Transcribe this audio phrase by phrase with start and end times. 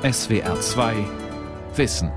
[0.00, 0.94] SWR 2
[1.74, 2.12] Wissen.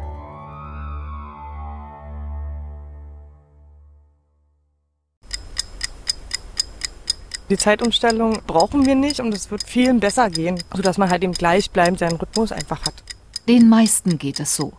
[7.50, 11.34] Die Zeitumstellung brauchen wir nicht und es wird vielen besser gehen, sodass man halt eben
[11.34, 13.02] gleichbleibend seinen Rhythmus einfach hat.
[13.48, 14.74] Den meisten geht es so.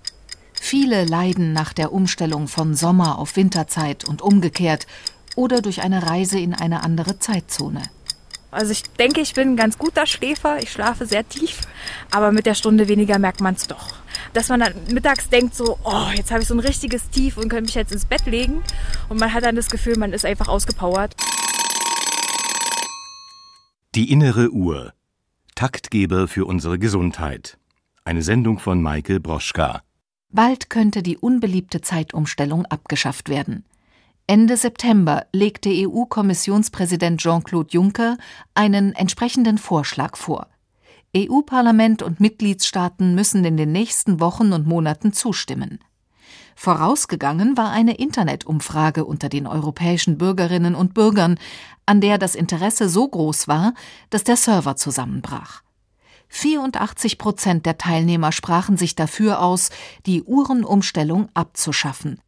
[0.53, 4.87] Viele leiden nach der Umstellung von Sommer auf Winterzeit und umgekehrt
[5.35, 7.83] oder durch eine Reise in eine andere Zeitzone.
[8.53, 10.63] Also ich denke, ich bin ein ganz guter Schläfer.
[10.63, 11.63] Ich schlafe sehr tief,
[12.11, 13.95] aber mit der Stunde weniger merkt man es doch.
[14.35, 17.49] Dass man dann mittags denkt so, oh, jetzt habe ich so ein richtiges Tief und
[17.49, 18.63] könnte mich jetzt ins Bett legen.
[19.09, 21.17] Und man hat dann das Gefühl, man ist einfach ausgepowert.
[23.95, 24.93] Die innere Uhr.
[25.55, 27.57] Taktgeber für unsere Gesundheit.
[28.05, 29.83] Eine Sendung von Maike Broschka.
[30.29, 33.65] Bald könnte die unbeliebte Zeitumstellung abgeschafft werden.
[34.33, 38.17] Ende September legte EU-Kommissionspräsident Jean-Claude Juncker
[38.55, 40.47] einen entsprechenden Vorschlag vor.
[41.15, 45.81] EU-Parlament und Mitgliedstaaten müssen in den nächsten Wochen und Monaten zustimmen.
[46.57, 51.39] Vorausgegangen war eine Internetumfrage unter den europäischen Bürgerinnen und Bürgern,
[51.85, 53.75] an der das Interesse so groß war,
[54.09, 55.61] dass der Server zusammenbrach.
[56.29, 59.69] 84 Prozent der Teilnehmer sprachen sich dafür aus,
[60.07, 62.19] die Uhrenumstellung abzuschaffen.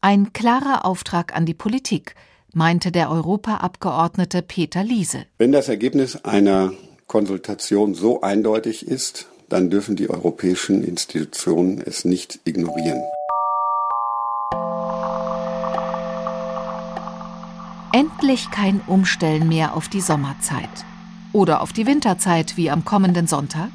[0.00, 2.14] Ein klarer Auftrag an die Politik,
[2.54, 5.24] meinte der Europaabgeordnete Peter Liese.
[5.38, 6.72] Wenn das Ergebnis einer
[7.06, 13.02] Konsultation so eindeutig ist, dann dürfen die europäischen Institutionen es nicht ignorieren.
[17.92, 20.70] Endlich kein Umstellen mehr auf die Sommerzeit.
[21.34, 23.70] Oder auf die Winterzeit wie am kommenden Sonntag?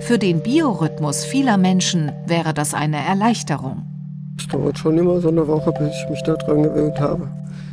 [0.00, 3.93] Für den Biorhythmus vieler Menschen wäre das eine Erleichterung.
[4.38, 7.28] Es dauert schon immer so eine Woche, bis ich mich daran gewöhnt habe.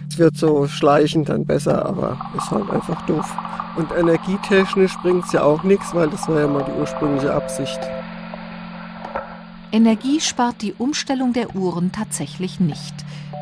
[0.09, 3.33] Es wird so schleichend dann besser, aber ist halt einfach doof.
[3.77, 7.79] Und energietechnisch bringt es ja auch nichts, weil das war ja mal die ursprüngliche Absicht.
[9.71, 12.93] Energie spart die Umstellung der Uhren tatsächlich nicht.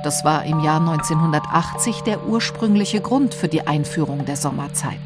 [0.03, 4.99] Das war im Jahr 1980 der ursprüngliche Grund für die Einführung der Sommerzeit.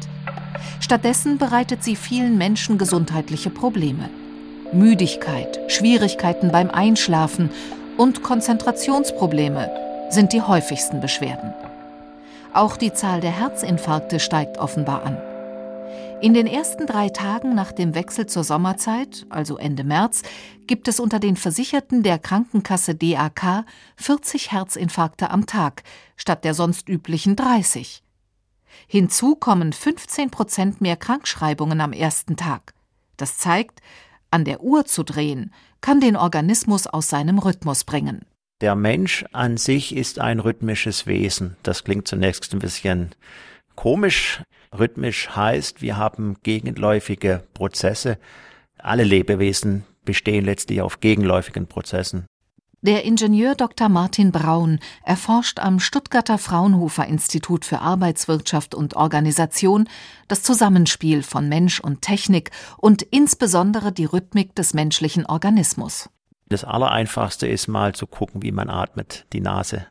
[0.80, 4.10] Stattdessen bereitet sie vielen Menschen gesundheitliche Probleme.
[4.72, 7.50] Müdigkeit, Schwierigkeiten beim Einschlafen
[7.96, 11.54] und Konzentrationsprobleme sind die häufigsten Beschwerden.
[12.52, 15.16] Auch die Zahl der Herzinfarkte steigt offenbar an.
[16.20, 20.22] In den ersten drei Tagen nach dem Wechsel zur Sommerzeit, also Ende März,
[20.66, 23.64] gibt es unter den Versicherten der Krankenkasse DAK
[23.96, 25.82] 40 Herzinfarkte am Tag
[26.16, 28.02] statt der sonst üblichen 30.
[28.86, 32.72] Hinzu kommen 15 Prozent mehr Krankschreibungen am ersten Tag.
[33.16, 33.80] Das zeigt,
[34.34, 38.26] an der Uhr zu drehen, kann den Organismus aus seinem Rhythmus bringen.
[38.60, 41.56] Der Mensch an sich ist ein rhythmisches Wesen.
[41.62, 43.14] Das klingt zunächst ein bisschen
[43.76, 44.42] komisch,
[44.76, 48.18] Rhythmisch heißt, wir haben gegenläufige Prozesse.
[48.78, 52.26] Alle Lebewesen bestehen letztlich auf gegenläufigen Prozessen.
[52.84, 53.88] Der Ingenieur Dr.
[53.88, 59.88] Martin Braun erforscht am Stuttgarter Fraunhofer Institut für Arbeitswirtschaft und Organisation
[60.28, 66.10] das Zusammenspiel von Mensch und Technik und insbesondere die Rhythmik des menschlichen Organismus.
[66.50, 69.86] Das Allereinfachste ist mal zu gucken, wie man atmet, die Nase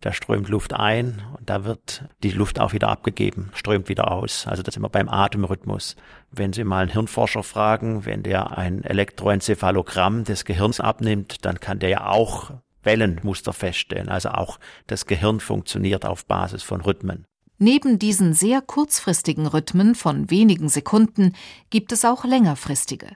[0.00, 4.46] da strömt Luft ein und da wird die Luft auch wieder abgegeben, strömt wieder aus.
[4.46, 5.96] Also das sind wir beim Atemrhythmus.
[6.30, 11.78] Wenn Sie mal einen Hirnforscher fragen, wenn der ein Elektroenzephalogramm des Gehirns abnimmt, dann kann
[11.78, 12.50] der ja auch
[12.82, 14.08] Wellenmuster feststellen.
[14.08, 17.26] Also auch das Gehirn funktioniert auf Basis von Rhythmen.
[17.58, 21.34] Neben diesen sehr kurzfristigen Rhythmen von wenigen Sekunden
[21.70, 23.08] gibt es auch längerfristige.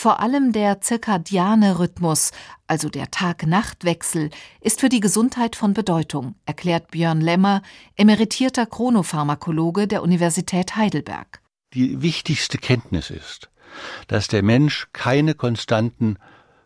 [0.00, 2.30] Vor allem der zirkadiane Rhythmus,
[2.68, 7.62] also der Tag-Nacht-Wechsel, ist für die Gesundheit von Bedeutung, erklärt Björn Lemmer,
[7.96, 11.40] emeritierter Chronopharmakologe der Universität Heidelberg.
[11.74, 13.50] Die wichtigste Kenntnis ist,
[14.06, 16.18] dass der Mensch keine konstanten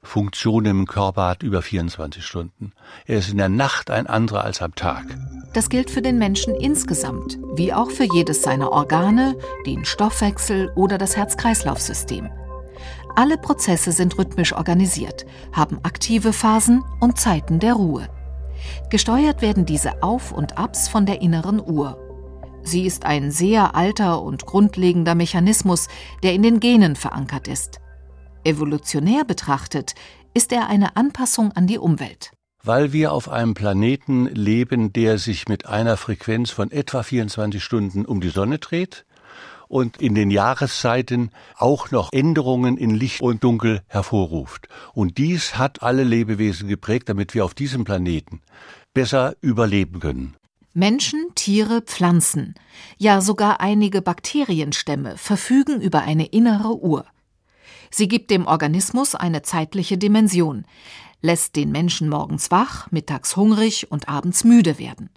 [0.03, 2.75] Funktionen im Körper hat über 24 Stunden.
[3.07, 5.07] Er ist in der Nacht ein anderer als am Tag.
[5.55, 10.99] Das gilt für den Menschen insgesamt, wie auch für jedes seiner Organe, den Stoffwechsel oder
[10.99, 12.29] das Herz-Kreislauf-System.
[13.15, 18.09] Alle Prozesse sind rhythmisch organisiert, haben aktive Phasen und Zeiten der Ruhe.
[18.89, 21.99] Gesteuert werden diese Auf und Abs von der inneren Uhr.
[22.63, 25.89] Sie ist ein sehr alter und grundlegender Mechanismus,
[26.23, 27.81] der in den Genen verankert ist.
[28.45, 29.95] Evolutionär betrachtet
[30.33, 32.33] ist er eine Anpassung an die Umwelt.
[32.65, 38.07] Weil wir auf einem Planeten leben, der sich mit einer Frequenz von etwa 24 Stunden
[38.07, 39.05] um die Sonne dreht,
[39.73, 44.69] und in den Jahreszeiten auch noch Änderungen in Licht und Dunkel hervorruft.
[44.93, 48.43] Und dies hat alle Lebewesen geprägt, damit wir auf diesem Planeten
[48.93, 50.37] besser überleben können.
[50.75, 52.55] Menschen, Tiere, Pflanzen,
[52.99, 57.07] ja sogar einige Bakterienstämme verfügen über eine innere Uhr.
[57.91, 60.67] Sie gibt dem Organismus eine zeitliche Dimension,
[61.23, 65.09] lässt den Menschen morgens wach, mittags hungrig und abends müde werden.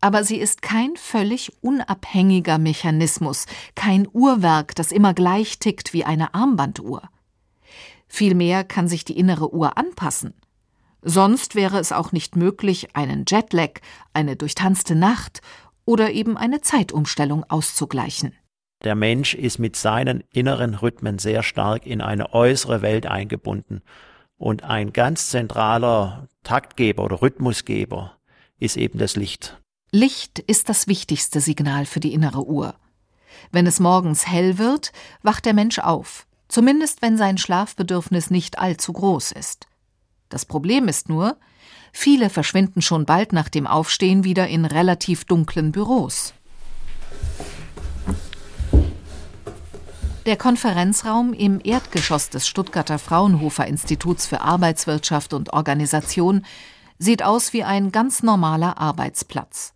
[0.00, 6.34] Aber sie ist kein völlig unabhängiger Mechanismus, kein Uhrwerk, das immer gleich tickt wie eine
[6.34, 7.02] Armbanduhr.
[8.06, 10.34] Vielmehr kann sich die innere Uhr anpassen.
[11.02, 13.80] Sonst wäre es auch nicht möglich, einen Jetlag,
[14.12, 15.40] eine durchtanzte Nacht
[15.84, 18.34] oder eben eine Zeitumstellung auszugleichen.
[18.84, 23.82] Der Mensch ist mit seinen inneren Rhythmen sehr stark in eine äußere Welt eingebunden.
[24.36, 28.16] Und ein ganz zentraler Taktgeber oder Rhythmusgeber
[28.58, 29.60] ist eben das Licht.
[29.90, 32.74] Licht ist das wichtigste Signal für die innere Uhr.
[33.52, 34.92] Wenn es morgens hell wird,
[35.22, 39.66] wacht der Mensch auf, zumindest wenn sein Schlafbedürfnis nicht allzu groß ist.
[40.28, 41.38] Das Problem ist nur,
[41.90, 46.34] viele verschwinden schon bald nach dem Aufstehen wieder in relativ dunklen Büros.
[50.26, 56.44] Der Konferenzraum im Erdgeschoss des Stuttgarter Fraunhofer Instituts für Arbeitswirtschaft und Organisation
[56.98, 59.72] sieht aus wie ein ganz normaler Arbeitsplatz.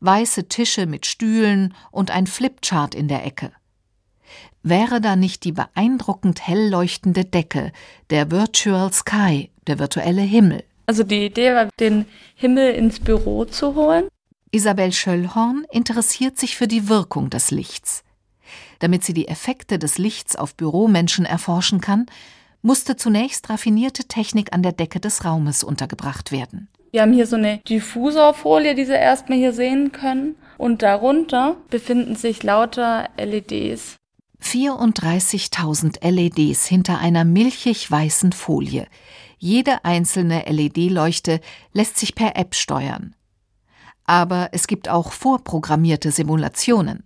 [0.00, 3.52] Weiße Tische mit Stühlen und ein Flipchart in der Ecke.
[4.62, 7.72] Wäre da nicht die beeindruckend hell leuchtende Decke,
[8.10, 10.64] der Virtual Sky, der virtuelle Himmel?
[10.86, 12.04] Also die Idee war, den
[12.34, 14.08] Himmel ins Büro zu holen.
[14.50, 18.04] Isabel Schöllhorn interessiert sich für die Wirkung des Lichts.
[18.78, 22.06] Damit sie die Effekte des Lichts auf Büromenschen erforschen kann,
[22.62, 26.68] musste zunächst raffinierte Technik an der Decke des Raumes untergebracht werden.
[26.96, 30.34] Wir haben hier so eine Diffusorfolie, die Sie erstmal hier sehen können.
[30.56, 33.96] Und darunter befinden sich lauter LEDs.
[34.42, 38.86] 34.000 LEDs hinter einer milchig weißen Folie.
[39.36, 41.42] Jede einzelne LED-Leuchte
[41.74, 43.14] lässt sich per App steuern.
[44.06, 47.04] Aber es gibt auch vorprogrammierte Simulationen.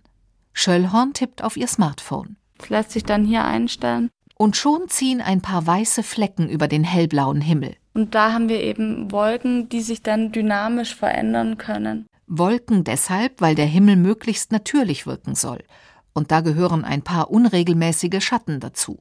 [0.53, 2.37] Schöllhorn tippt auf ihr Smartphone.
[2.59, 4.09] Das lässt sich dann hier einstellen.
[4.35, 7.75] Und schon ziehen ein paar weiße Flecken über den hellblauen Himmel.
[7.93, 12.05] Und da haben wir eben Wolken, die sich dann dynamisch verändern können.
[12.27, 15.63] Wolken deshalb, weil der Himmel möglichst natürlich wirken soll.
[16.13, 18.99] Und da gehören ein paar unregelmäßige Schatten dazu.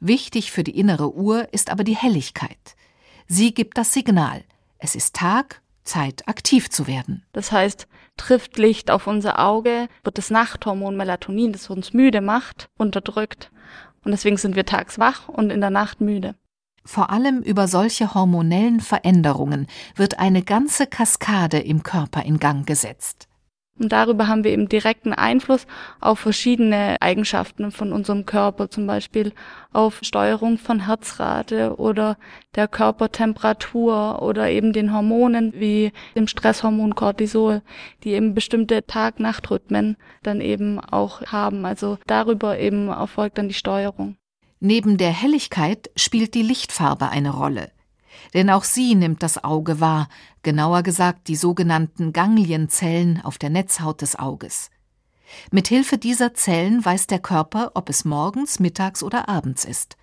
[0.00, 2.76] Wichtig für die innere Uhr ist aber die Helligkeit.
[3.26, 4.44] Sie gibt das Signal.
[4.78, 7.24] Es ist Tag, Zeit aktiv zu werden.
[7.32, 12.68] Das heißt, trifft Licht auf unser Auge, wird das Nachthormon Melatonin, das uns müde macht,
[12.76, 13.50] unterdrückt.
[14.04, 16.34] Und deswegen sind wir tags wach und in der Nacht müde.
[16.88, 23.28] Vor allem über solche hormonellen Veränderungen wird eine ganze Kaskade im Körper in Gang gesetzt.
[23.78, 25.66] Und darüber haben wir eben direkten Einfluss
[26.00, 29.34] auf verschiedene Eigenschaften von unserem Körper, zum Beispiel
[29.70, 32.16] auf Steuerung von Herzrate oder
[32.54, 37.60] der Körpertemperatur oder eben den Hormonen wie dem Stresshormon Cortisol,
[38.02, 41.66] die eben bestimmte Tag-Nacht-Rhythmen dann eben auch haben.
[41.66, 44.16] Also darüber eben erfolgt dann die Steuerung.
[44.60, 47.70] Neben der Helligkeit spielt die Lichtfarbe eine Rolle
[48.34, 50.08] denn auch sie nimmt das Auge wahr,
[50.42, 54.70] genauer gesagt die sogenannten Ganglienzellen auf der Netzhaut des Auges.
[55.50, 59.96] Mit Hilfe dieser Zellen weiß der Körper, ob es morgens, mittags oder abends ist.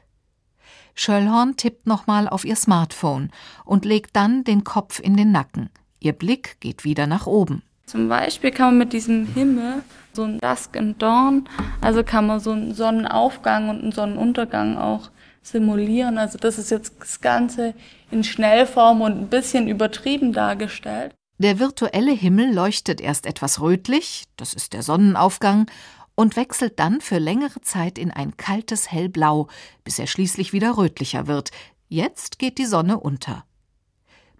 [0.94, 3.32] Schöllhorn tippt nochmal auf ihr Smartphone
[3.66, 5.70] und legt dann den Kopf in den Nacken.
[6.00, 7.64] Ihr Blick geht wieder nach oben.
[7.86, 9.84] Zum Beispiel kann man mit diesem Himmel
[10.16, 11.48] so ein Dusk and Dawn,
[11.82, 16.18] also kann man so einen Sonnenaufgang und einen Sonnenuntergang auch simulieren.
[16.18, 17.74] Also das ist jetzt das Ganze
[18.12, 21.14] in Schnellform und ein bisschen übertrieben dargestellt.
[21.38, 25.70] Der virtuelle Himmel leuchtet erst etwas rötlich, das ist der Sonnenaufgang,
[26.16, 29.48] und wechselt dann für längere Zeit in ein kaltes Hellblau,
[29.84, 31.52] bis er schließlich wieder rötlicher wird.
[31.90, 33.44] Jetzt geht die Sonne unter.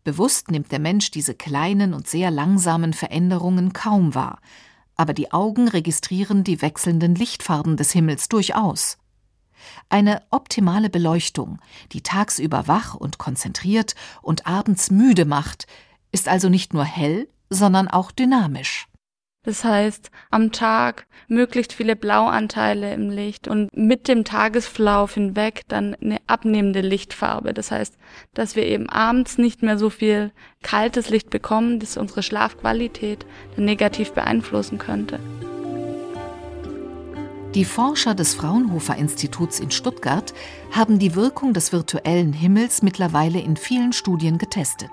[0.06, 4.40] Bewusst nimmt der Mensch diese kleinen und sehr langsamen Veränderungen kaum wahr,
[4.96, 8.98] aber die Augen registrieren die wechselnden Lichtfarben des Himmels durchaus.
[9.90, 11.60] Eine optimale Beleuchtung,
[11.92, 15.68] die tagsüber wach und konzentriert und abends müde macht,
[16.12, 18.88] ist also nicht nur hell, sondern auch dynamisch.
[19.46, 25.96] Das heißt, am Tag möglichst viele Blauanteile im Licht und mit dem Tagesverlauf hinweg dann
[26.02, 27.54] eine abnehmende Lichtfarbe.
[27.54, 27.96] Das heißt,
[28.34, 30.32] dass wir eben abends nicht mehr so viel
[30.64, 33.26] kaltes Licht bekommen, das unsere Schlafqualität
[33.56, 35.20] dann negativ beeinflussen könnte.
[37.54, 40.34] Die Forscher des Fraunhofer Instituts in Stuttgart
[40.72, 44.92] haben die Wirkung des virtuellen Himmels mittlerweile in vielen Studien getestet.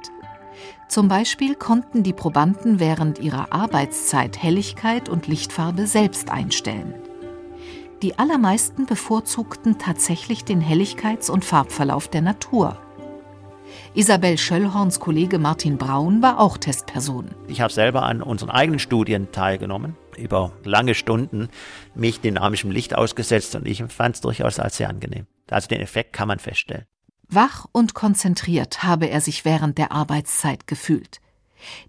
[0.89, 6.95] Zum Beispiel konnten die Probanden während ihrer Arbeitszeit Helligkeit und Lichtfarbe selbst einstellen.
[8.03, 12.77] Die allermeisten bevorzugten tatsächlich den Helligkeits- und Farbverlauf der Natur.
[13.95, 17.31] Isabel Schöllhorns Kollege Martin Braun war auch Testperson.
[17.47, 21.49] Ich habe selber an unseren eigenen Studien teilgenommen über lange Stunden
[21.95, 25.27] mich dynamischem Licht ausgesetzt und ich empfand es durchaus als sehr angenehm.
[25.51, 26.87] Also den Effekt kann man feststellen.
[27.35, 31.21] Wach und konzentriert habe er sich während der Arbeitszeit gefühlt.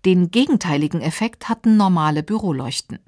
[0.05, 2.99] Den gegenteiligen Effekt hatten normale Büroleuchten.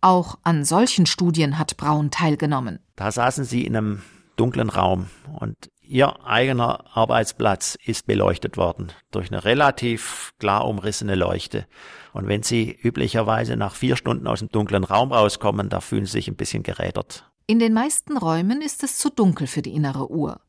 [0.00, 2.80] Auch an solchen Studien hat Braun teilgenommen.
[2.96, 4.02] Da saßen sie in einem
[4.36, 5.08] dunklen Raum
[5.38, 11.66] und ihr eigener Arbeitsplatz ist beleuchtet worden durch eine relativ klar umrissene Leuchte.
[12.12, 16.12] Und wenn sie üblicherweise nach vier Stunden aus dem dunklen Raum rauskommen, da fühlen sie
[16.12, 17.30] sich ein bisschen gerädert.
[17.46, 20.40] In den meisten Räumen ist es zu dunkel für die innere Uhr.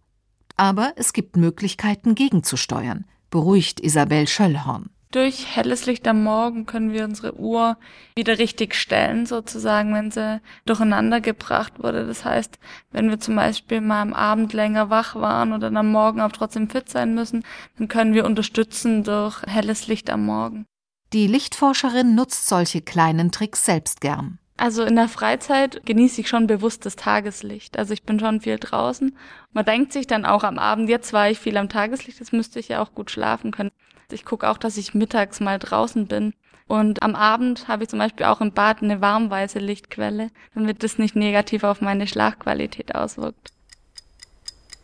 [0.58, 4.90] Aber es gibt Möglichkeiten gegenzusteuern, beruhigt Isabel Schöllhorn.
[5.12, 7.78] Durch helles Licht am Morgen können wir unsere Uhr
[8.16, 12.06] wieder richtig stellen, sozusagen, wenn sie durcheinander gebracht wurde.
[12.06, 12.60] Das heißt,
[12.92, 16.70] wenn wir zum Beispiel mal am Abend länger wach waren oder am Morgen aber trotzdem
[16.70, 17.46] fit sein müssen,
[17.78, 20.66] dann können wir unterstützen durch helles Licht am Morgen.
[21.14, 24.40] Die Lichtforscherin nutzt solche kleinen Tricks selbst gern.
[24.58, 27.78] Also in der Freizeit genieße ich schon bewusst das Tageslicht.
[27.78, 29.16] Also ich bin schon viel draußen.
[29.54, 32.60] Man denkt sich dann auch am Abend, jetzt war ich viel am Tageslicht, jetzt müsste
[32.60, 33.72] ich ja auch gut schlafen können.
[34.12, 36.34] Ich gucke auch, dass ich mittags mal draußen bin.
[36.68, 40.98] Und am Abend habe ich zum Beispiel auch im Bad eine warmweiße Lichtquelle, damit das
[40.98, 43.52] nicht negativ auf meine Schlafqualität auswirkt.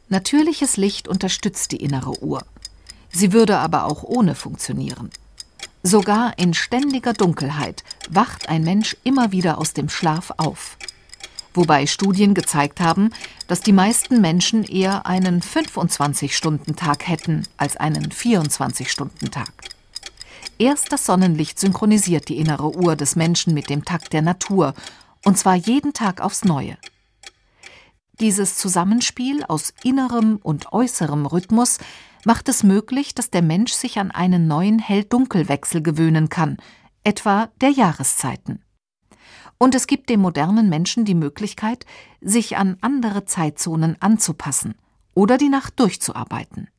[0.07, 2.43] Natürliches Licht unterstützt die innere Uhr.
[3.09, 5.09] Sie würde aber auch ohne funktionieren.
[5.83, 10.77] Sogar in ständiger Dunkelheit wacht ein Mensch immer wieder aus dem Schlaf auf
[11.53, 13.11] wobei Studien gezeigt haben,
[13.47, 19.51] dass die meisten Menschen eher einen 25-Stunden-Tag hätten als einen 24-Stunden-Tag.
[20.57, 24.73] Erst das Sonnenlicht synchronisiert die innere Uhr des Menschen mit dem Takt der Natur,
[25.25, 26.77] und zwar jeden Tag aufs Neue.
[28.19, 31.79] Dieses Zusammenspiel aus innerem und äußerem Rhythmus
[32.25, 36.57] macht es möglich, dass der Mensch sich an einen neuen Hell-Dunkel-Wechsel gewöhnen kann,
[37.03, 38.63] etwa der Jahreszeiten.
[39.57, 41.85] Und es gibt dem modernen Menschen die Möglichkeit,
[42.21, 44.75] sich an andere Zeitzonen anzupassen
[45.13, 46.69] oder die Nacht durchzuarbeiten.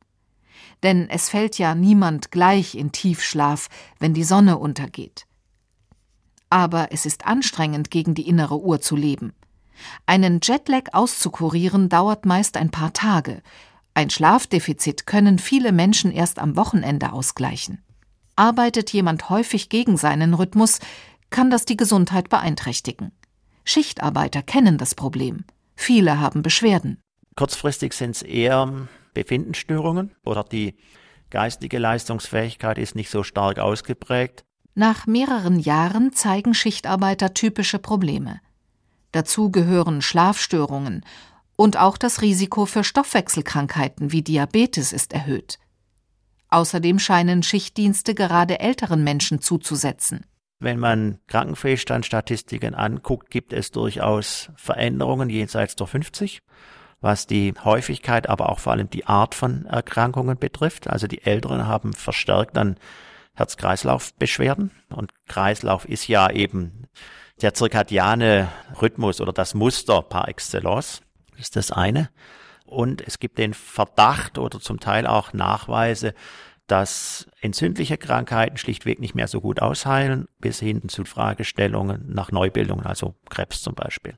[0.83, 5.25] Denn es fällt ja niemand gleich in Tiefschlaf, wenn die Sonne untergeht.
[6.49, 9.33] Aber es ist anstrengend, gegen die innere Uhr zu leben.
[10.05, 13.41] Einen Jetlag auszukurieren dauert meist ein paar Tage.
[13.97, 17.81] Ein Schlafdefizit können viele Menschen erst am Wochenende ausgleichen.
[18.35, 20.79] Arbeitet jemand häufig gegen seinen Rhythmus,
[21.29, 23.13] kann das die Gesundheit beeinträchtigen.
[23.63, 25.45] Schichtarbeiter kennen das Problem.
[25.77, 27.01] Viele haben Beschwerden.
[27.37, 30.75] Kurzfristig sind es eher Befindensstörungen oder die
[31.29, 34.43] geistige Leistungsfähigkeit ist nicht so stark ausgeprägt.
[34.73, 38.41] Nach mehreren Jahren zeigen Schichtarbeiter typische Probleme.
[39.13, 41.05] Dazu gehören Schlafstörungen
[41.55, 45.59] und auch das Risiko für Stoffwechselkrankheiten wie Diabetes ist erhöht.
[46.49, 50.25] Außerdem scheinen Schichtdienste gerade älteren Menschen zuzusetzen.
[50.59, 56.39] Wenn man Krankenpflegestandstatistiken anguckt, gibt es durchaus Veränderungen jenseits der 50,
[57.01, 60.87] was die Häufigkeit, aber auch vor allem die Art von Erkrankungen betrifft.
[60.87, 62.77] Also die Älteren haben verstärkt dann
[63.33, 66.87] Herz-Kreislauf-Beschwerden und Kreislauf ist ja eben
[67.41, 68.49] der zirkadiane
[68.81, 71.01] Rhythmus oder das Muster par excellence.
[71.35, 72.09] Das ist das eine.
[72.65, 76.13] Und es gibt den Verdacht oder zum Teil auch Nachweise,
[76.67, 82.85] dass entzündliche Krankheiten schlichtweg nicht mehr so gut ausheilen, bis hin zu Fragestellungen nach Neubildungen,
[82.85, 84.17] also Krebs zum Beispiel.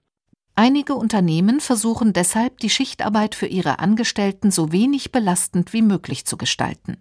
[0.55, 6.37] Einige Unternehmen versuchen deshalb, die Schichtarbeit für ihre Angestellten so wenig belastend wie möglich zu
[6.37, 6.97] gestalten.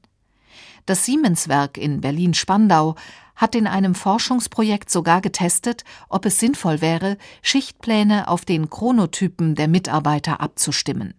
[0.87, 2.95] Das Siemens-Werk in Berlin-Spandau
[3.35, 9.69] hat in einem Forschungsprojekt sogar getestet, ob es sinnvoll wäre, Schichtpläne auf den Chronotypen der
[9.69, 11.15] Mitarbeiter abzustimmen.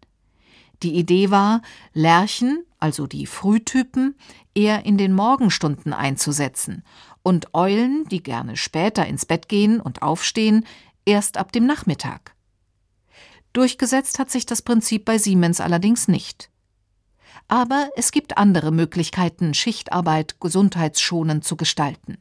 [0.84, 1.62] Die Idee war,
[1.94, 4.16] Lerchen, also die Frühtypen,
[4.56, 6.84] eher in den Morgenstunden einzusetzen
[7.22, 10.66] und Eulen, die gerne später ins Bett gehen und aufstehen,
[11.06, 12.36] erst ab dem Nachmittag.
[13.54, 16.50] Durchgesetzt hat sich das Prinzip bei Siemens allerdings nicht.
[17.48, 22.18] Aber es gibt andere Möglichkeiten, Schichtarbeit gesundheitsschonend zu gestalten.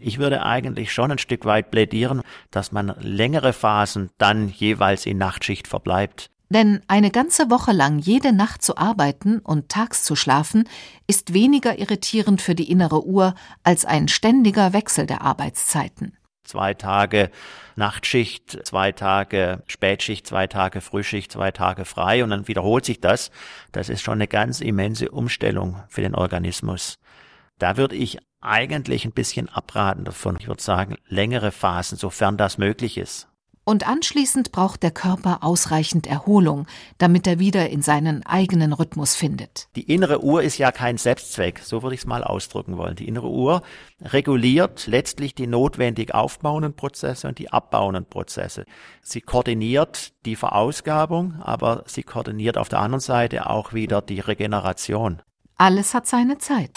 [0.00, 5.18] Ich würde eigentlich schon ein Stück weit plädieren, dass man längere Phasen dann jeweils in
[5.18, 6.30] Nachtschicht verbleibt.
[6.50, 10.68] Denn eine ganze Woche lang jede Nacht zu arbeiten und tags zu schlafen,
[11.06, 16.16] ist weniger irritierend für die innere Uhr als ein ständiger Wechsel der Arbeitszeiten.
[16.48, 17.30] Zwei Tage
[17.76, 23.30] Nachtschicht, zwei Tage Spätschicht, zwei Tage Frühschicht, zwei Tage frei und dann wiederholt sich das.
[23.70, 26.98] Das ist schon eine ganz immense Umstellung für den Organismus.
[27.58, 30.38] Da würde ich eigentlich ein bisschen abraten davon.
[30.40, 33.28] Ich würde sagen, längere Phasen, sofern das möglich ist.
[33.68, 39.68] Und anschließend braucht der Körper ausreichend Erholung, damit er wieder in seinen eigenen Rhythmus findet.
[39.76, 42.96] Die innere Uhr ist ja kein Selbstzweck, so würde ich es mal ausdrücken wollen.
[42.96, 43.60] Die innere Uhr
[44.00, 48.64] reguliert letztlich die notwendig aufbauenden Prozesse und die abbauenden Prozesse.
[49.02, 55.20] Sie koordiniert die Verausgabung, aber sie koordiniert auf der anderen Seite auch wieder die Regeneration.
[55.58, 56.70] Alles hat seine Zeit.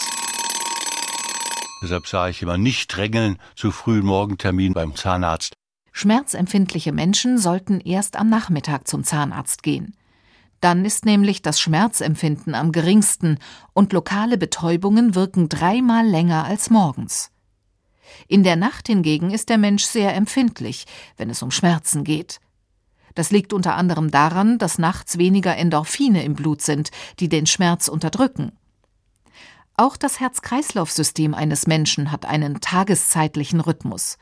[1.81, 5.53] Deshalb sage ich immer nicht drängeln zu frühen Morgentermin beim Zahnarzt.
[5.91, 9.95] Schmerzempfindliche Menschen sollten erst am Nachmittag zum Zahnarzt gehen.
[10.61, 13.39] Dann ist nämlich das Schmerzempfinden am geringsten
[13.73, 17.31] und lokale Betäubungen wirken dreimal länger als morgens.
[18.27, 20.85] In der Nacht hingegen ist der Mensch sehr empfindlich,
[21.17, 22.39] wenn es um Schmerzen geht.
[23.15, 27.87] Das liegt unter anderem daran, dass nachts weniger Endorphine im Blut sind, die den Schmerz
[27.87, 28.53] unterdrücken.
[29.75, 34.17] Auch das Herz-Kreislauf-System eines Menschen hat einen tageszeitlichen Rhythmus.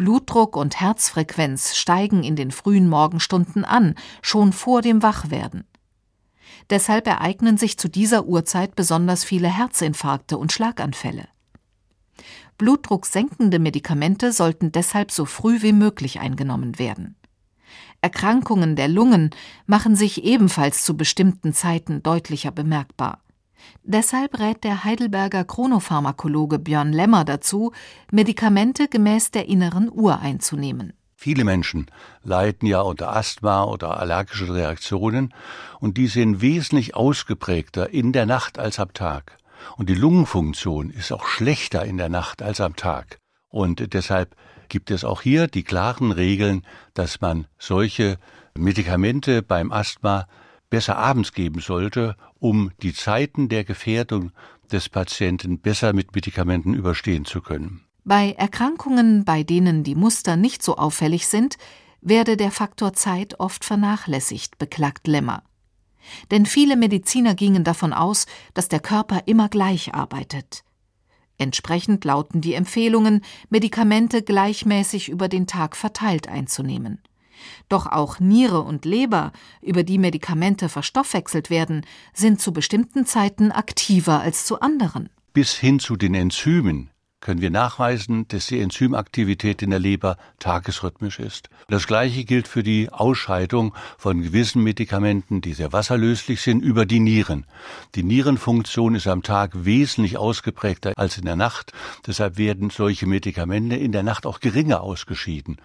[0.00, 5.64] Blutdruck und Herzfrequenz steigen in den frühen Morgenstunden an, schon vor dem Wachwerden.
[6.70, 11.28] Deshalb ereignen sich zu dieser Uhrzeit besonders viele Herzinfarkte und Schlaganfälle.
[12.56, 17.16] Blutdrucksenkende Medikamente sollten deshalb so früh wie möglich eingenommen werden.
[18.00, 19.28] Erkrankungen der Lungen
[19.66, 23.22] machen sich ebenfalls zu bestimmten Zeiten deutlicher bemerkbar.
[23.82, 27.72] Deshalb rät der Heidelberger Chronopharmakologe Björn Lemmer dazu,
[28.10, 30.92] Medikamente gemäß der inneren Uhr einzunehmen.
[31.22, 31.86] Viele Menschen
[32.22, 35.34] leiden ja unter Asthma oder allergische Reaktionen
[35.78, 39.36] und die sind wesentlich ausgeprägter in der Nacht als am Tag.
[39.76, 43.18] Und die Lungenfunktion ist auch schlechter in der Nacht als am Tag.
[43.50, 44.34] Und deshalb
[44.70, 46.64] gibt es auch hier die klaren Regeln,
[46.94, 48.16] dass man solche
[48.56, 50.26] Medikamente beim Asthma
[50.70, 54.32] besser abends geben sollte, um die Zeiten der Gefährdung
[54.72, 57.82] des Patienten besser mit Medikamenten überstehen zu können.
[58.04, 61.58] Bei Erkrankungen, bei denen die Muster nicht so auffällig sind,
[62.00, 65.42] werde der Faktor Zeit oft vernachlässigt, beklagt Lemmer.
[66.30, 70.64] Denn viele Mediziner gingen davon aus, dass der Körper immer gleich arbeitet.
[71.36, 77.00] Entsprechend lauten die Empfehlungen, Medikamente gleichmäßig über den Tag verteilt einzunehmen.
[77.68, 84.20] Doch auch Niere und Leber, über die Medikamente verstoffwechselt werden, sind zu bestimmten Zeiten aktiver
[84.20, 85.08] als zu anderen.
[85.32, 91.18] Bis hin zu den Enzymen können wir nachweisen, dass die Enzymaktivität in der Leber tagesrhythmisch
[91.18, 91.50] ist.
[91.68, 97.00] Das gleiche gilt für die Ausscheidung von gewissen Medikamenten, die sehr wasserlöslich sind, über die
[97.00, 97.46] Nieren.
[97.94, 101.72] Die Nierenfunktion ist am Tag wesentlich ausgeprägter als in der Nacht.
[102.06, 105.58] Deshalb werden solche Medikamente in der Nacht auch geringer ausgeschieden.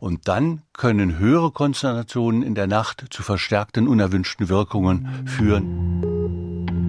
[0.00, 6.81] Und dann können höhere Konzentrationen in der Nacht zu verstärkten unerwünschten Wirkungen führen.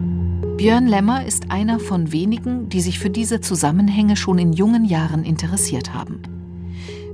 [0.64, 5.26] Björn Lemmer ist einer von wenigen, die sich für diese Zusammenhänge schon in jungen Jahren
[5.26, 6.22] interessiert haben.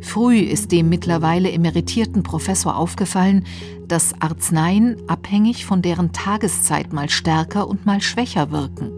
[0.01, 3.45] Früh ist dem mittlerweile emeritierten Professor aufgefallen,
[3.87, 8.91] dass Arzneien abhängig von deren Tageszeit mal stärker und mal schwächer wirken.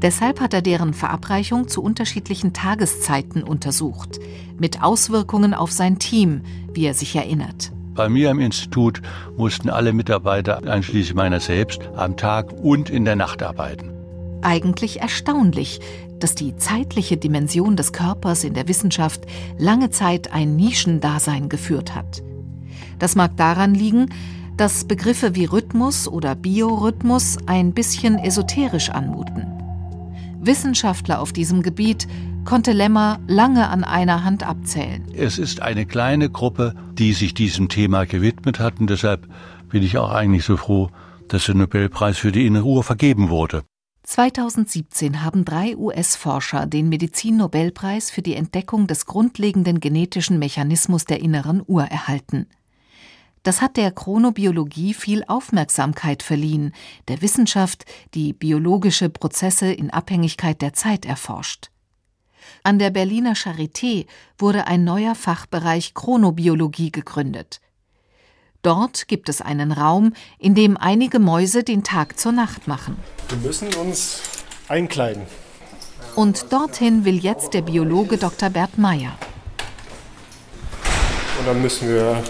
[0.00, 4.20] Deshalb hat er deren Verabreichung zu unterschiedlichen Tageszeiten untersucht,
[4.60, 7.72] mit Auswirkungen auf sein Team, wie er sich erinnert.
[7.96, 9.00] Bei mir im Institut
[9.38, 13.90] mussten alle Mitarbeiter, einschließlich meiner selbst, am Tag und in der Nacht arbeiten.
[14.42, 15.80] Eigentlich erstaunlich,
[16.18, 19.24] dass die zeitliche Dimension des Körpers in der Wissenschaft
[19.56, 22.22] lange Zeit ein Nischendasein geführt hat.
[22.98, 24.10] Das mag daran liegen,
[24.58, 29.46] dass Begriffe wie Rhythmus oder Biorhythmus ein bisschen esoterisch anmuten.
[30.40, 32.06] Wissenschaftler auf diesem Gebiet
[32.46, 35.04] konnte Lemmer lange an einer Hand abzählen.
[35.14, 39.28] Es ist eine kleine Gruppe, die sich diesem Thema gewidmet hat und deshalb
[39.68, 40.88] bin ich auch eigentlich so froh,
[41.28, 43.64] dass der Nobelpreis für die innere Uhr vergeben wurde.
[44.04, 51.60] 2017 haben drei US-Forscher den Medizin-Nobelpreis für die Entdeckung des grundlegenden genetischen Mechanismus der inneren
[51.66, 52.46] Uhr erhalten.
[53.42, 56.72] Das hat der Chronobiologie viel Aufmerksamkeit verliehen,
[57.08, 61.70] der Wissenschaft, die biologische Prozesse in Abhängigkeit der Zeit erforscht.
[62.66, 64.06] An der Berliner Charité
[64.38, 67.60] wurde ein neuer Fachbereich Chronobiologie gegründet.
[68.62, 72.96] Dort gibt es einen Raum, in dem einige Mäuse den Tag zur Nacht machen.
[73.28, 74.20] Wir müssen uns
[74.66, 75.22] einkleiden.
[76.16, 78.50] Und dorthin will jetzt der Biologe Dr.
[78.50, 79.16] Bert Meyer.
[81.38, 82.20] Und dann müssen wir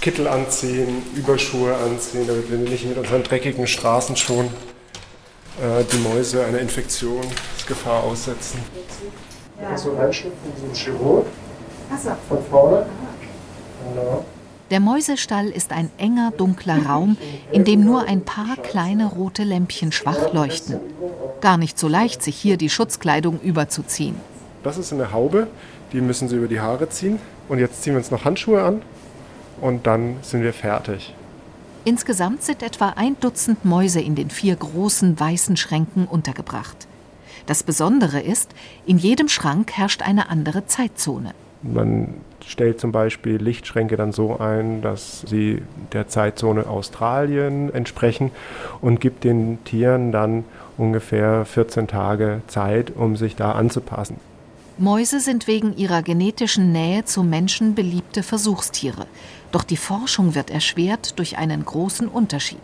[0.00, 6.58] Kittel anziehen, Überschuhe anziehen, damit wir nicht mit unseren dreckigen Straßenschuhen äh, die Mäuse einer
[6.58, 8.58] Infektionsgefahr aussetzen.
[9.62, 9.78] Ja.
[9.78, 11.26] So Einschnitt von diesem Chirurg
[12.28, 12.86] von vorne.
[13.88, 14.24] Genau.
[14.70, 17.16] Der Mäusestall ist ein enger, dunkler Raum,
[17.52, 20.80] in dem nur ein paar kleine rote Lämpchen schwach leuchten.
[21.40, 24.16] Gar nicht so leicht, sich hier die Schutzkleidung überzuziehen.
[24.62, 25.48] Das ist eine Haube,
[25.92, 27.18] die müssen Sie über die Haare ziehen.
[27.48, 28.82] Und jetzt ziehen wir uns noch Handschuhe an
[29.60, 31.14] und dann sind wir fertig.
[31.84, 36.86] Insgesamt sind etwa ein Dutzend Mäuse in den vier großen weißen Schränken untergebracht.
[37.46, 38.50] Das Besondere ist,
[38.86, 41.34] in jedem Schrank herrscht eine andere Zeitzone.
[41.62, 42.14] Man
[42.46, 48.30] stellt zum Beispiel Lichtschränke dann so ein, dass sie der Zeitzone Australien entsprechen
[48.80, 50.44] und gibt den Tieren dann
[50.76, 54.16] ungefähr 14 Tage Zeit, um sich da anzupassen.
[54.78, 59.06] Mäuse sind wegen ihrer genetischen Nähe zu Menschen beliebte Versuchstiere.
[59.52, 62.58] Doch die Forschung wird erschwert durch einen großen Unterschied.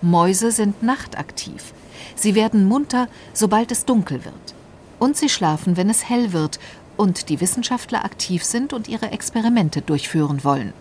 [0.00, 1.72] Mäuse sind nachtaktiv.
[2.14, 4.54] Sie werden munter, sobald es dunkel wird.
[4.98, 6.58] Und sie schlafen, wenn es hell wird
[6.96, 10.72] und die Wissenschaftler aktiv sind und ihre Experimente durchführen wollen.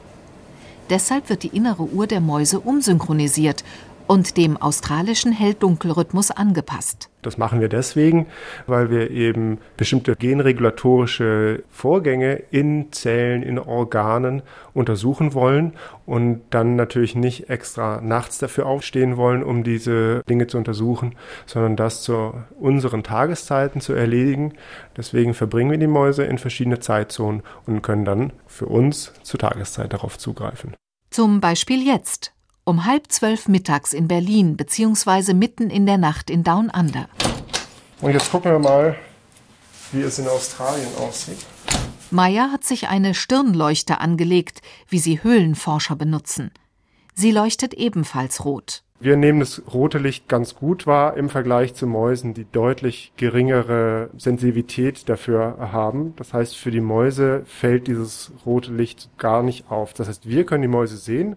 [0.90, 3.64] Deshalb wird die innere Uhr der Mäuse umsynchronisiert
[4.08, 7.10] und dem australischen Hell-Dunkel-Rhythmus angepasst.
[7.26, 8.28] Das machen wir deswegen,
[8.68, 15.74] weil wir eben bestimmte genregulatorische Vorgänge in Zellen, in Organen untersuchen wollen
[16.06, 21.76] und dann natürlich nicht extra nachts dafür aufstehen wollen, um diese Dinge zu untersuchen, sondern
[21.76, 24.54] das zu unseren Tageszeiten zu erledigen.
[24.98, 29.94] Deswegen verbringen wir die Mäuse in verschiedene Zeitzonen und können dann für uns zur Tageszeit
[29.94, 30.76] darauf zugreifen.
[31.10, 32.33] Zum Beispiel jetzt,
[32.66, 37.08] um halb zwölf mittags in Berlin beziehungsweise mitten in der Nacht in Down Under.
[38.02, 38.96] Und jetzt gucken wir mal,
[39.92, 41.46] wie es in Australien aussieht.
[42.12, 46.52] Maya hat sich eine Stirnleuchte angelegt, wie sie Höhlenforscher benutzen.
[47.16, 48.84] Sie leuchtet ebenfalls rot.
[49.00, 54.10] Wir nehmen das rote Licht ganz gut wahr im Vergleich zu Mäusen, die deutlich geringere
[54.18, 56.14] Sensitivität dafür haben.
[56.16, 59.94] Das heißt, für die Mäuse fällt dieses rote Licht gar nicht auf.
[59.94, 61.36] Das heißt, wir können die Mäuse sehen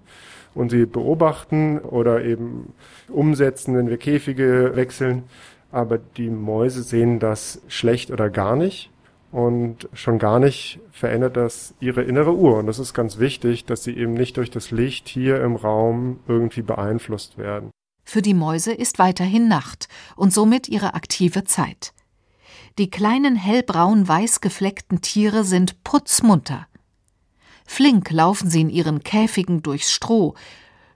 [0.56, 2.72] und sie beobachten oder eben
[3.08, 5.24] umsetzen, wenn wir Käfige wechseln.
[5.70, 8.90] Aber die Mäuse sehen das schlecht oder gar nicht.
[9.32, 12.58] Und schon gar nicht verändert das ihre innere Uhr.
[12.58, 16.20] Und das ist ganz wichtig, dass sie eben nicht durch das Licht hier im Raum
[16.26, 17.70] irgendwie beeinflusst werden.
[18.04, 21.92] Für die Mäuse ist weiterhin Nacht und somit ihre aktive Zeit.
[22.78, 26.66] Die kleinen hellbraun-weiß gefleckten Tiere sind putzmunter.
[27.66, 30.34] Flink laufen sie in ihren Käfigen durchs Stroh,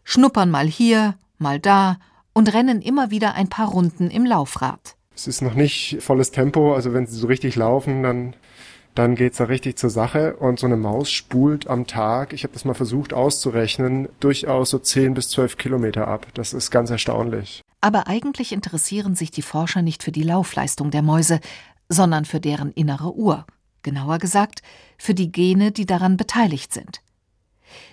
[0.05, 1.99] schnuppern mal hier, mal da
[2.33, 4.97] und rennen immer wieder ein paar Runden im Laufrad.
[5.15, 8.35] Es ist noch nicht volles Tempo, also wenn sie so richtig laufen, dann
[8.95, 12.53] dann geht's da richtig zur Sache und so eine Maus spult am Tag, ich habe
[12.53, 16.27] das mal versucht auszurechnen, durchaus so 10 bis 12 Kilometer ab.
[16.35, 17.63] Das ist ganz erstaunlich.
[17.81, 21.41] Aber eigentlich interessieren sich die Forscher nicht für die Laufleistung der Mäuse,
[21.89, 23.47] sondern für deren innere Uhr
[23.83, 24.63] genauer gesagt
[24.99, 27.03] für die Gene, die daran beteiligt sind.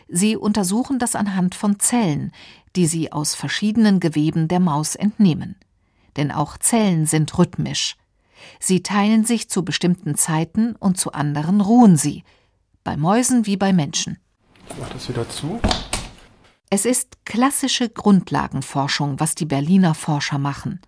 [0.08, 2.32] Sie untersuchen das anhand von Zellen,
[2.76, 5.56] die sie aus verschiedenen Geweben der Maus entnehmen.
[6.16, 7.96] Denn auch Zellen sind rhythmisch.
[8.60, 12.24] Sie teilen sich zu bestimmten Zeiten und zu anderen ruhen sie,
[12.84, 14.18] bei Mäusen wie bei Menschen.
[14.80, 15.60] Mach das wieder zu.
[16.70, 20.82] Es ist klassische Grundlagenforschung, was die Berliner Forscher machen.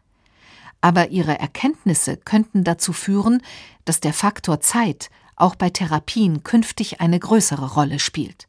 [0.81, 3.41] Aber ihre Erkenntnisse könnten dazu führen,
[3.85, 8.47] dass der Faktor Zeit auch bei Therapien künftig eine größere Rolle spielt.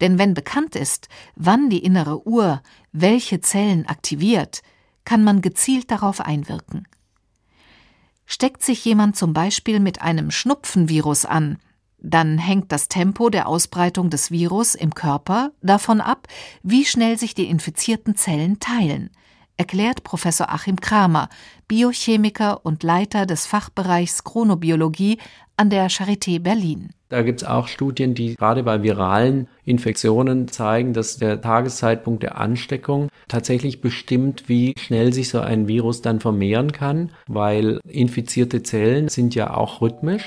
[0.00, 4.62] Denn wenn bekannt ist, wann die innere Uhr welche Zellen aktiviert,
[5.04, 6.86] kann man gezielt darauf einwirken.
[8.26, 11.58] Steckt sich jemand zum Beispiel mit einem Schnupfenvirus an,
[11.98, 16.28] dann hängt das Tempo der Ausbreitung des Virus im Körper davon ab,
[16.62, 19.10] wie schnell sich die infizierten Zellen teilen
[19.60, 21.28] erklärt Professor Achim Kramer,
[21.68, 25.18] Biochemiker und Leiter des Fachbereichs Chronobiologie
[25.58, 26.94] an der Charité Berlin.
[27.10, 32.38] Da gibt es auch Studien, die gerade bei viralen Infektionen zeigen, dass der Tageszeitpunkt der
[32.38, 39.08] Ansteckung tatsächlich bestimmt, wie schnell sich so ein Virus dann vermehren kann, weil infizierte Zellen
[39.08, 40.26] sind ja auch rhythmisch.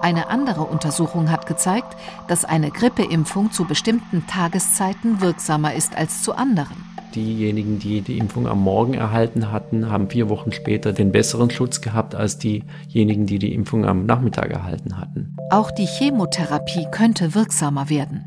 [0.00, 1.96] Eine andere Untersuchung hat gezeigt,
[2.28, 6.87] dass eine Grippeimpfung zu bestimmten Tageszeiten wirksamer ist als zu anderen.
[7.14, 11.80] Diejenigen, die die Impfung am Morgen erhalten hatten, haben vier Wochen später den besseren Schutz
[11.80, 15.34] gehabt als diejenigen, die die Impfung am Nachmittag erhalten hatten.
[15.50, 18.24] Auch die Chemotherapie könnte wirksamer werden.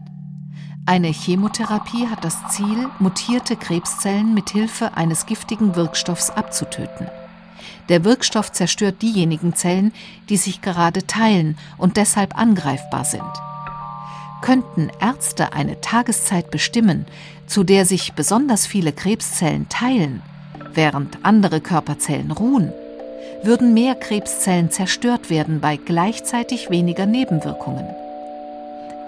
[0.88, 7.08] Eine Chemotherapie hat das Ziel, mutierte Krebszellen mit Hilfe eines giftigen Wirkstoffs abzutöten.
[7.88, 9.91] Der Wirkstoff zerstört diejenigen Zellen,
[10.30, 13.22] die sich gerade teilen und deshalb angreifbar sind.
[14.42, 17.06] Könnten Ärzte eine Tageszeit bestimmen,
[17.46, 20.22] zu der sich besonders viele Krebszellen teilen,
[20.74, 22.74] während andere Körperzellen ruhen,
[23.44, 27.86] würden mehr Krebszellen zerstört werden bei gleichzeitig weniger Nebenwirkungen.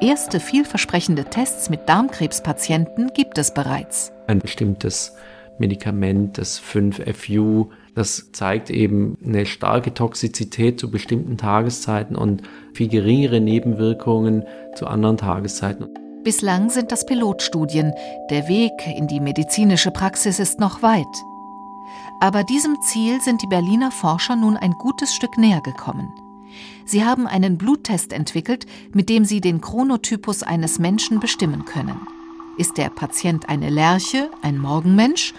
[0.01, 4.11] Erste vielversprechende Tests mit Darmkrebspatienten gibt es bereits.
[4.27, 5.15] Ein bestimmtes
[5.57, 12.41] Medikament, das 5-FU, Das zeigt eben eine starke Toxizität zu bestimmten Tageszeiten und
[12.73, 14.43] viel geringere Nebenwirkungen
[14.75, 15.87] zu anderen Tageszeiten.
[16.23, 17.93] Bislang sind das Pilotstudien.
[18.29, 21.05] Der Weg in die medizinische Praxis ist noch weit.
[22.21, 26.13] Aber diesem Ziel sind die Berliner Forscher nun ein gutes Stück näher gekommen.
[26.85, 31.99] Sie haben einen Bluttest entwickelt, mit dem sie den Chronotypus eines Menschen bestimmen können.
[32.57, 35.33] Ist der Patient eine Lerche, ein Morgenmensch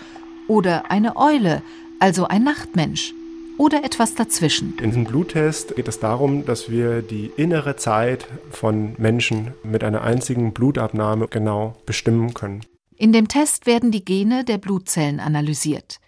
[0.49, 1.63] oder eine Eule,
[2.05, 3.15] also ein Nachtmensch?
[3.57, 4.77] Oder etwas dazwischen?
[4.77, 10.03] In diesem Bluttest geht es darum, dass wir die innere Zeit von Menschen mit einer
[10.03, 12.61] einzigen Blutabnahme genau bestimmen können.
[12.99, 15.99] In dem Test werden die Gene der Blutzellen analysiert.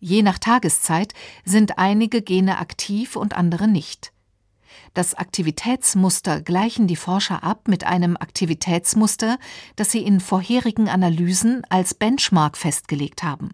[0.00, 1.12] Je nach Tageszeit
[1.44, 4.12] sind einige Gene aktiv und andere nicht.
[4.92, 9.38] Das Aktivitätsmuster gleichen die Forscher ab mit einem Aktivitätsmuster,
[9.76, 13.50] das sie in vorherigen Analysen als Benchmark festgelegt haben.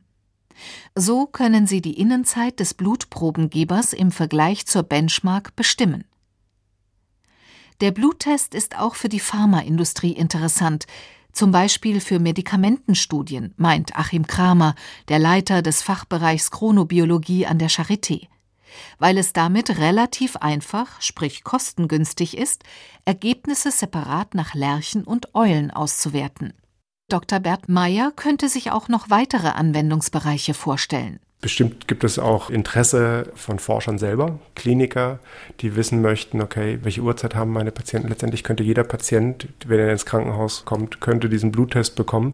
[0.94, 6.04] So können sie die Innenzeit des Blutprobengebers im Vergleich zur Benchmark bestimmen.
[7.80, 10.86] Der Bluttest ist auch für die Pharmaindustrie interessant,
[11.32, 14.74] zum Beispiel für Medikamentenstudien, meint Achim Kramer,
[15.08, 18.26] der Leiter des Fachbereichs Chronobiologie an der Charité
[18.98, 22.64] weil es damit relativ einfach, sprich kostengünstig ist,
[23.04, 26.52] Ergebnisse separat nach Lerchen und Eulen auszuwerten.
[27.12, 27.40] Dr.
[27.40, 31.18] Bert Meyer könnte sich auch noch weitere Anwendungsbereiche vorstellen.
[31.40, 35.20] Bestimmt gibt es auch Interesse von Forschern selber, Kliniker,
[35.60, 38.08] die wissen möchten, okay, welche Uhrzeit haben meine Patienten.
[38.08, 42.32] Letztendlich könnte jeder Patient, wenn er ins Krankenhaus kommt, könnte diesen Bluttest bekommen.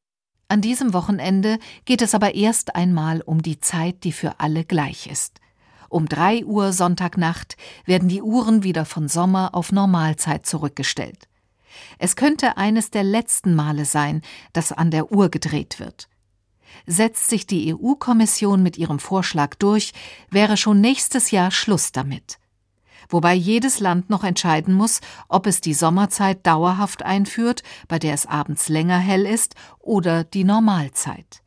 [0.48, 5.06] An diesem Wochenende geht es aber erst einmal um die Zeit, die für alle gleich
[5.06, 5.40] ist.
[5.88, 11.28] Um drei Uhr Sonntagnacht werden die Uhren wieder von Sommer auf Normalzeit zurückgestellt.
[11.98, 16.08] Es könnte eines der letzten Male sein, dass an der Uhr gedreht wird.
[16.86, 19.92] Setzt sich die EU-Kommission mit ihrem Vorschlag durch,
[20.30, 22.38] wäre schon nächstes Jahr Schluss damit.
[23.08, 28.26] Wobei jedes Land noch entscheiden muss, ob es die Sommerzeit dauerhaft einführt, bei der es
[28.26, 31.42] abends länger hell ist, oder die Normalzeit.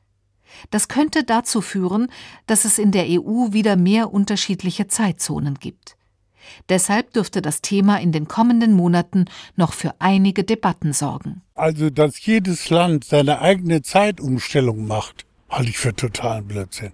[0.71, 2.11] Das könnte dazu führen,
[2.47, 5.95] dass es in der EU wieder mehr unterschiedliche Zeitzonen gibt.
[6.69, 9.25] Deshalb dürfte das Thema in den kommenden Monaten
[9.55, 11.41] noch für einige Debatten sorgen.
[11.55, 16.93] Also, dass jedes Land seine eigene Zeitumstellung macht, halte ich für totalen Blödsinn.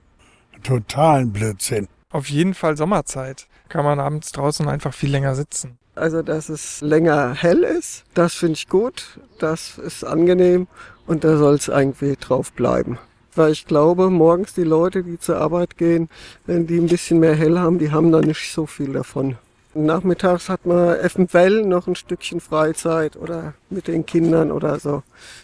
[0.63, 1.87] Totalen Blödsinn.
[2.09, 3.47] Auf jeden Fall Sommerzeit.
[3.69, 5.77] Kann man abends draußen einfach viel länger sitzen.
[5.95, 9.19] Also, dass es länger hell ist, das finde ich gut.
[9.39, 10.67] Das ist angenehm
[11.07, 12.99] und da soll es irgendwie drauf bleiben
[13.37, 16.09] weil ich glaube, morgens die Leute, die zur Arbeit gehen,
[16.45, 19.37] wenn die ein bisschen mehr hell haben, die haben da nicht so viel davon.
[19.73, 25.03] Nachmittags hat man eventuell noch ein Stückchen Freizeit oder mit den Kindern oder so.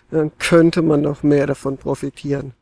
[0.10, 2.54] Dann könnte man noch mehr davon profitieren.